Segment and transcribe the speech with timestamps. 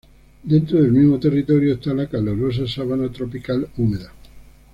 [0.41, 4.11] Dentro del mismo territorio está la calurosa sabana tropical húmeda.